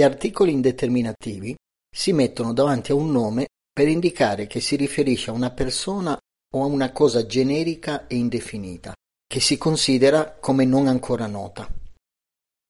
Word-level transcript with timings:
Gli 0.00 0.04
articoli 0.04 0.52
indeterminativi 0.52 1.54
si 1.94 2.14
mettono 2.14 2.54
davanti 2.54 2.90
a 2.90 2.94
un 2.94 3.10
nome 3.10 3.48
per 3.70 3.86
indicare 3.86 4.46
che 4.46 4.58
si 4.58 4.74
riferisce 4.74 5.28
a 5.28 5.34
una 5.34 5.50
persona 5.50 6.18
o 6.54 6.62
a 6.62 6.64
una 6.64 6.90
cosa 6.90 7.26
generica 7.26 8.06
e 8.06 8.16
indefinita, 8.16 8.94
che 9.26 9.40
si 9.40 9.58
considera 9.58 10.38
come 10.38 10.64
non 10.64 10.86
ancora 10.86 11.26
nota. 11.26 11.70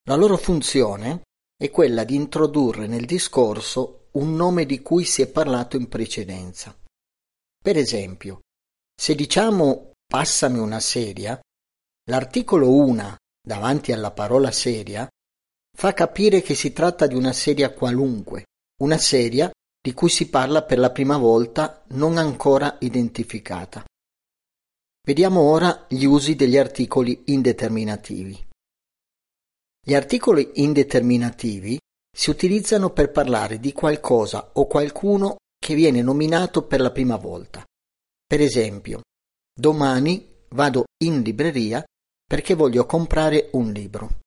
La 0.09 0.17
loro 0.17 0.37
funzione 0.37 1.23
è 1.57 1.71
quella 1.71 2.03
di 2.03 2.17
introdurre 2.17 2.89
nel 2.89 3.07
discorso 3.07 4.09
un 4.15 4.35
nome 4.35 4.67
di 4.67 4.83
cui 4.83 5.05
si 5.05 5.23
è 5.23 5.29
parlato 5.29 5.77
in 5.77 5.87
precedenza. 5.87 6.77
Per 7.63 7.77
esempio, 7.77 8.41
se 8.93 9.15
diciamo 9.15 9.93
passami 10.05 10.59
una 10.59 10.81
sedia, 10.81 11.39
l'articolo 12.11 12.75
una 12.75 13.17
davanti 13.41 13.93
alla 13.93 14.11
parola 14.11 14.51
sedia 14.51 15.09
fa 15.81 15.95
capire 15.95 16.43
che 16.43 16.55
si 16.55 16.75
tratta 16.75 17.07
di 17.07 17.15
una 17.15 17.33
sedia 17.33 17.73
qualunque, 17.73 18.45
una 18.83 18.99
sedia 18.99 19.51
di 19.81 19.95
cui 19.95 20.11
si 20.11 20.29
parla 20.29 20.63
per 20.63 20.79
la 20.79 20.91
prima 20.91 21.17
volta 21.17 21.87
non 21.93 22.19
ancora 22.19 22.77
identificata. 22.81 23.83
Vediamo 25.03 25.41
ora 25.41 25.87
gli 25.89 26.05
usi 26.05 26.37
degli 26.37 26.59
articoli 26.59 27.23
indeterminativi. 27.29 28.47
Gli 29.83 29.95
articoli 29.95 30.51
indeterminativi 30.57 31.79
si 32.15 32.29
utilizzano 32.29 32.91
per 32.91 33.11
parlare 33.11 33.59
di 33.59 33.73
qualcosa 33.73 34.51
o 34.53 34.67
qualcuno 34.67 35.37
che 35.59 35.75
viene 35.75 36.03
nominato 36.03 36.67
per 36.67 36.83
la 36.83 36.91
prima 36.91 37.17
volta. 37.17 37.65
Per 38.27 38.41
esempio, 38.43 39.01
domani 39.59 40.29
vado 40.51 40.85
in 41.03 41.23
libreria 41.23 41.83
perché 42.23 42.53
voglio 42.53 42.85
comprare 42.85 43.49
un 43.53 43.73
libro. 43.73 44.20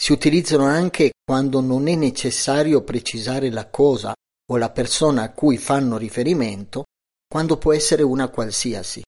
Si 0.00 0.12
utilizzano 0.12 0.64
anche 0.64 1.12
quando 1.22 1.60
non 1.60 1.86
è 1.86 1.94
necessario 1.94 2.82
precisare 2.82 3.50
la 3.50 3.68
cosa 3.68 4.14
o 4.50 4.56
la 4.56 4.70
persona 4.70 5.24
a 5.24 5.32
cui 5.32 5.58
fanno 5.58 5.98
riferimento, 5.98 6.84
quando 7.28 7.58
può 7.58 7.74
essere 7.74 8.02
una 8.02 8.30
qualsiasi, 8.30 9.02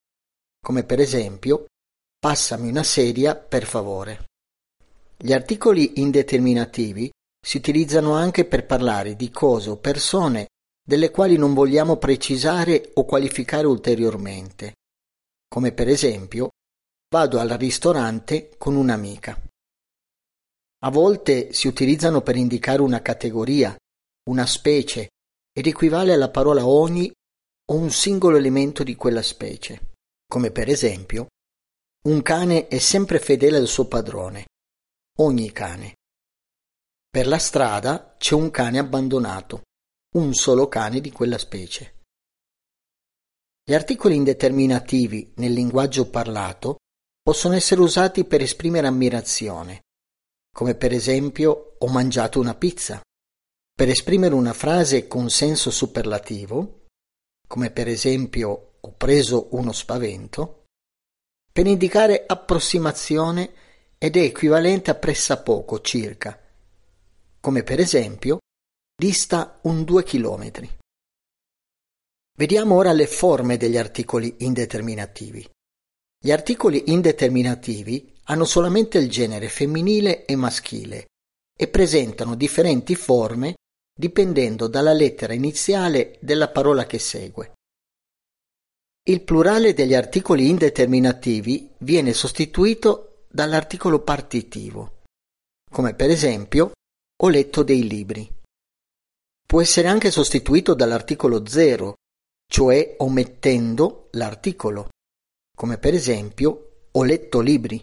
come 0.60 0.84
per 0.84 1.00
esempio 1.00 1.64
passami 2.18 2.68
una 2.68 2.82
sedia 2.82 3.34
per 3.34 3.64
favore. 3.64 4.26
Gli 5.16 5.32
articoli 5.32 5.98
indeterminativi 6.02 7.10
si 7.40 7.56
utilizzano 7.56 8.12
anche 8.12 8.44
per 8.44 8.66
parlare 8.66 9.16
di 9.16 9.30
cose 9.30 9.70
o 9.70 9.78
persone 9.78 10.48
delle 10.86 11.10
quali 11.10 11.38
non 11.38 11.54
vogliamo 11.54 11.96
precisare 11.96 12.90
o 12.94 13.06
qualificare 13.06 13.66
ulteriormente, 13.66 14.74
come 15.48 15.72
per 15.72 15.88
esempio 15.88 16.50
vado 17.08 17.40
al 17.40 17.48
ristorante 17.48 18.50
con 18.58 18.76
un'amica. 18.76 19.40
A 20.84 20.90
volte 20.90 21.52
si 21.52 21.68
utilizzano 21.68 22.22
per 22.22 22.36
indicare 22.36 22.82
una 22.82 23.00
categoria, 23.02 23.76
una 24.28 24.46
specie, 24.46 25.10
ed 25.52 25.66
equivale 25.66 26.12
alla 26.12 26.30
parola 26.30 26.66
ogni 26.66 27.12
o 27.70 27.74
un 27.74 27.90
singolo 27.90 28.36
elemento 28.36 28.82
di 28.82 28.96
quella 28.96 29.22
specie, 29.22 29.92
come 30.26 30.50
per 30.50 30.68
esempio 30.68 31.28
un 32.04 32.20
cane 32.22 32.66
è 32.66 32.78
sempre 32.78 33.20
fedele 33.20 33.58
al 33.58 33.68
suo 33.68 33.86
padrone, 33.86 34.46
ogni 35.18 35.52
cane. 35.52 35.94
Per 37.08 37.28
la 37.28 37.38
strada 37.38 38.16
c'è 38.18 38.34
un 38.34 38.50
cane 38.50 38.80
abbandonato, 38.80 39.62
un 40.16 40.34
solo 40.34 40.66
cane 40.66 41.00
di 41.00 41.12
quella 41.12 41.38
specie. 41.38 42.00
Gli 43.62 43.74
articoli 43.74 44.16
indeterminativi 44.16 45.32
nel 45.36 45.52
linguaggio 45.52 46.10
parlato 46.10 46.78
possono 47.22 47.54
essere 47.54 47.80
usati 47.80 48.24
per 48.24 48.40
esprimere 48.40 48.88
ammirazione, 48.88 49.82
come 50.54 50.74
per 50.74 50.92
esempio 50.92 51.76
ho 51.78 51.88
mangiato 51.88 52.38
una 52.38 52.54
pizza, 52.54 53.00
per 53.74 53.88
esprimere 53.88 54.34
una 54.34 54.52
frase 54.52 55.08
con 55.08 55.30
senso 55.30 55.70
superlativo, 55.70 56.86
come 57.48 57.70
per 57.70 57.88
esempio 57.88 58.74
ho 58.80 58.92
preso 58.92 59.48
uno 59.52 59.72
spavento, 59.72 60.66
per 61.50 61.66
indicare 61.66 62.24
approssimazione 62.26 63.52
ed 63.98 64.16
è 64.16 64.20
equivalente 64.20 64.90
a 64.90 64.94
pressappoco 64.94 65.80
circa, 65.80 66.38
come 67.40 67.62
per 67.62 67.80
esempio 67.80 68.38
dista 68.94 69.58
un 69.62 69.84
2 69.84 70.02
km. 70.04 70.68
Vediamo 72.38 72.76
ora 72.76 72.92
le 72.92 73.06
forme 73.06 73.56
degli 73.56 73.76
articoli 73.76 74.36
indeterminativi. 74.38 75.48
Gli 76.18 76.30
articoli 76.30 76.84
indeterminativi 76.86 78.11
hanno 78.24 78.44
solamente 78.44 78.98
il 78.98 79.10
genere 79.10 79.48
femminile 79.48 80.24
e 80.24 80.36
maschile 80.36 81.06
e 81.56 81.68
presentano 81.68 82.34
differenti 82.34 82.94
forme 82.94 83.54
dipendendo 83.94 84.68
dalla 84.68 84.92
lettera 84.92 85.34
iniziale 85.34 86.18
della 86.20 86.48
parola 86.48 86.86
che 86.86 86.98
segue. 86.98 87.52
Il 89.04 89.22
plurale 89.22 89.74
degli 89.74 89.94
articoli 89.94 90.48
indeterminativi 90.48 91.70
viene 91.78 92.12
sostituito 92.12 93.24
dall'articolo 93.28 94.00
partitivo, 94.00 95.02
come 95.70 95.94
per 95.94 96.10
esempio 96.10 96.72
ho 97.20 97.28
letto 97.28 97.62
dei 97.62 97.86
libri. 97.86 98.30
Può 99.46 99.60
essere 99.60 99.88
anche 99.88 100.10
sostituito 100.10 100.74
dall'articolo 100.74 101.46
0, 101.46 101.94
cioè 102.46 102.94
omettendo 102.98 104.08
l'articolo, 104.12 104.88
come 105.54 105.78
per 105.78 105.94
esempio 105.94 106.86
ho 106.92 107.02
letto 107.02 107.40
libri. 107.40 107.80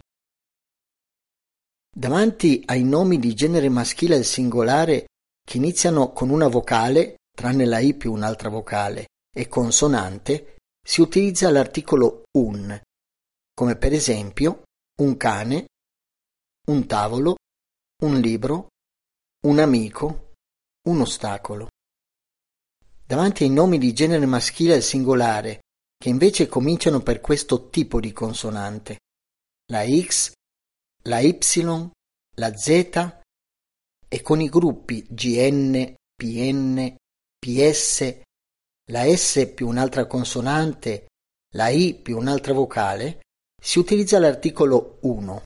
Davanti 1.92 2.62
ai 2.66 2.84
nomi 2.84 3.18
di 3.18 3.34
genere 3.34 3.68
maschile 3.68 4.16
al 4.16 4.24
singolare 4.24 5.06
che 5.44 5.56
iniziano 5.56 6.12
con 6.12 6.30
una 6.30 6.46
vocale, 6.46 7.16
tranne 7.34 7.64
la 7.64 7.80
I 7.80 7.94
più 7.94 8.12
un'altra 8.12 8.48
vocale, 8.48 9.08
e 9.34 9.48
consonante, 9.48 10.58
si 10.82 11.00
utilizza 11.00 11.50
l'articolo 11.50 12.22
un, 12.38 12.80
come 13.52 13.76
per 13.76 13.92
esempio 13.92 14.62
un 15.02 15.16
cane, 15.16 15.66
un 16.68 16.86
tavolo, 16.86 17.36
un 18.04 18.20
libro, 18.20 18.68
un 19.46 19.58
amico, 19.58 20.34
un 20.88 21.00
ostacolo. 21.00 21.68
Davanti 23.04 23.42
ai 23.42 23.50
nomi 23.50 23.78
di 23.78 23.92
genere 23.92 24.26
maschile 24.26 24.74
al 24.74 24.82
singolare, 24.82 25.60
che 25.96 26.08
invece 26.08 26.46
cominciano 26.46 27.00
per 27.00 27.20
questo 27.20 27.68
tipo 27.68 27.98
di 27.98 28.12
consonante, 28.12 28.98
la 29.72 29.84
X, 29.84 30.32
la 31.02 31.20
Y, 31.20 31.38
la 32.36 32.56
Z 32.56 33.22
e 34.06 34.22
con 34.22 34.40
i 34.40 34.48
gruppi 34.48 35.06
GN, 35.08 35.94
PN, 36.14 36.96
PS, 37.38 38.20
la 38.90 39.04
S 39.16 39.52
più 39.54 39.68
un'altra 39.68 40.06
consonante, 40.06 41.06
la 41.54 41.68
I 41.68 41.94
più 41.94 42.18
un'altra 42.18 42.52
vocale, 42.52 43.22
si 43.60 43.78
utilizza 43.78 44.18
l'articolo 44.18 44.98
1, 45.02 45.42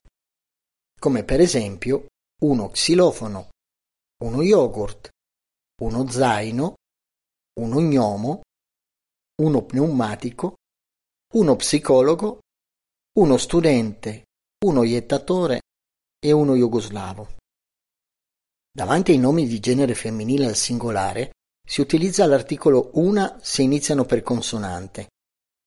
come 0.99 1.25
per 1.25 1.41
esempio 1.41 2.07
uno 2.43 2.71
xilofono, 2.71 3.51
uno 4.25 4.43
yogurt, 4.43 5.11
uno 5.83 6.09
zaino, 6.09 6.75
uno 7.61 7.81
gnomo, 7.81 8.41
uno 9.43 9.65
pneumatico, 9.65 10.55
uno 11.35 11.57
psicologo, 11.57 12.41
uno 13.19 13.37
studente, 13.37 14.25
uno 14.65 14.83
iettatore 14.83 15.61
e 16.19 16.33
uno 16.33 16.55
jugoslavo. 16.55 17.37
Davanti 18.73 19.13
ai 19.13 19.19
nomi 19.19 19.47
di 19.47 19.61
genere 19.61 19.95
femminile 19.95 20.47
al 20.47 20.57
singolare 20.57 21.33
si 21.67 21.83
utilizza 21.83 22.27
l'articolo 22.27 22.91
una 22.95 23.39
se 23.43 23.63
iniziano 23.63 24.05
per 24.05 24.23
consonante. 24.23 25.09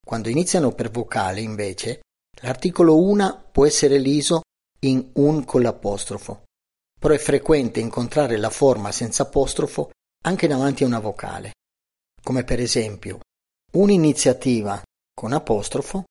Quando 0.04 0.30
iniziano 0.30 0.72
per 0.72 0.90
vocale, 0.90 1.42
invece, 1.42 2.02
l'articolo 2.42 3.00
una 3.00 3.36
può 3.36 3.66
essere 3.66 4.00
liso 4.00 4.42
in 4.80 5.12
un 5.14 5.46
con 5.46 5.62
l'apostrofo, 5.62 6.46
però 7.00 7.14
è 7.14 7.20
frequente 7.20 7.80
incontrare 7.80 8.38
la 8.38 8.50
forma 8.50 8.92
senza 8.92 9.24
apostrofo 9.24 9.92
anche 10.26 10.48
davanti 10.48 10.84
a 10.84 10.88
una 10.88 11.00
vocale, 11.00 11.54
come 12.24 12.44
per 12.44 12.60
esempio 12.60 13.20
un'iniziativa 13.74 14.82
con 15.14 15.34
apostrofo 15.34 16.06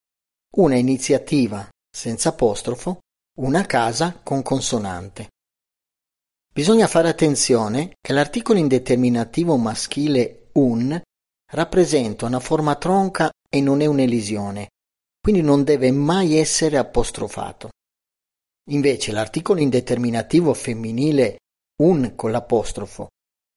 una 0.56 0.77
iniziativa 0.77 1.69
senza 1.96 2.28
apostrofo, 2.28 2.98
una 3.38 3.64
casa 3.64 4.20
con 4.22 4.43
consonante. 4.43 5.31
Bisogna 6.52 6.87
fare 6.88 7.08
attenzione 7.08 7.94
che 8.02 8.12
l'articolo 8.12 8.58
indeterminativo 8.58 9.56
maschile 9.56 10.50
un 10.52 11.00
rappresenta 11.52 12.26
una 12.26 12.38
forma 12.38 12.75
tronca 12.75 13.31
e 13.48 13.62
non 13.62 13.81
è 13.81 13.87
un'elisione, 13.87 14.69
quindi 15.19 15.40
non 15.40 15.64
deve 15.64 15.90
mai 15.90 16.37
essere 16.37 16.76
apostrofato. 16.76 17.70
Invece 18.69 19.12
l'articolo 19.12 19.60
indeterminativo 19.60 20.52
femminile 20.52 21.38
un 21.81 22.14
con 22.14 22.31
l'apostrofo 22.31 23.08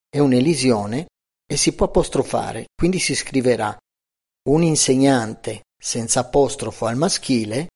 è 0.10 0.20
un'elisione 0.20 1.08
e 1.46 1.58
si 1.58 1.74
può 1.76 1.88
apostrofare, 1.88 2.68
quindi 2.74 3.00
si 3.00 3.16
scriverà 3.16 3.78
un 4.50 4.64
insegnante 4.64 5.64
senza 5.78 6.22
apostrofo 6.22 6.86
al 6.86 6.96
maschile, 6.96 7.68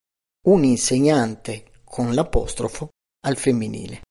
un 0.46 0.66
insegnante 0.66 1.72
con 1.86 2.14
l'apostrofo 2.14 2.90
al 3.26 3.38
femminile. 3.38 4.02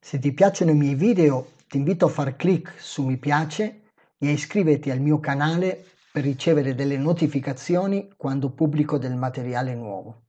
Se 0.00 0.20
ti 0.20 0.32
piacciono 0.32 0.70
i 0.70 0.76
miei 0.76 0.94
video 0.94 1.54
ti 1.66 1.78
invito 1.78 2.06
a 2.06 2.10
far 2.10 2.36
clic 2.36 2.74
su 2.78 3.04
mi 3.04 3.16
piace 3.16 3.90
e 4.16 4.28
a 4.28 4.30
iscriverti 4.30 4.90
al 4.90 5.00
mio 5.00 5.18
canale 5.18 5.84
per 6.12 6.22
ricevere 6.22 6.76
delle 6.76 6.96
notificazioni 6.96 8.08
quando 8.16 8.52
pubblico 8.52 8.98
del 8.98 9.16
materiale 9.16 9.74
nuovo. 9.74 10.27